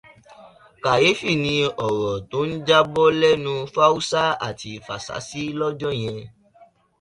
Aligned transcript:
Kàyéfì 0.83 1.31
ni 1.43 1.55
ọ̀rọ̀ 1.85 2.15
tó 2.29 2.39
ń 2.49 2.53
jábọ́ 2.67 3.07
lẹ́nu 3.21 3.53
Fáúsá 3.73 4.21
àti 4.47 4.71
Fàsásí 4.85 5.43
lọ́jọ́ 5.59 5.91
yẹn 6.01 6.19